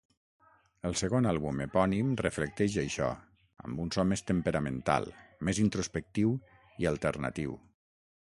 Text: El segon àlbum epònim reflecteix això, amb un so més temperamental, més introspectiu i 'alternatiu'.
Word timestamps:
El 0.89 0.95
segon 1.01 1.25
àlbum 1.31 1.59
epònim 1.65 2.13
reflecteix 2.21 2.77
això, 2.83 3.09
amb 3.67 3.83
un 3.85 3.93
so 3.97 4.07
més 4.13 4.25
temperamental, 4.31 5.07
més 5.49 5.61
introspectiu 5.65 6.33
i 6.85 6.89
'alternatiu'. 6.93 7.57